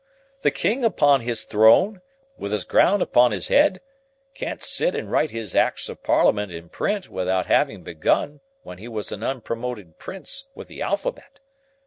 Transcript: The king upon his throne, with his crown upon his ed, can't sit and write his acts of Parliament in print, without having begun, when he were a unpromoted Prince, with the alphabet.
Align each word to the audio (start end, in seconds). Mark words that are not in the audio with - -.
The 0.41 0.49
king 0.49 0.83
upon 0.83 1.21
his 1.21 1.43
throne, 1.43 2.01
with 2.35 2.53
his 2.53 2.63
crown 2.63 3.03
upon 3.03 3.29
his 3.31 3.51
ed, 3.51 3.81
can't 4.33 4.63
sit 4.63 4.95
and 4.95 5.11
write 5.11 5.29
his 5.29 5.53
acts 5.53 5.87
of 5.89 6.01
Parliament 6.01 6.51
in 6.51 6.69
print, 6.69 7.07
without 7.07 7.45
having 7.45 7.83
begun, 7.83 8.41
when 8.63 8.79
he 8.79 8.87
were 8.87 9.01
a 9.01 9.03
unpromoted 9.13 9.99
Prince, 9.99 10.47
with 10.55 10.69
the 10.69 10.81
alphabet. 10.81 11.39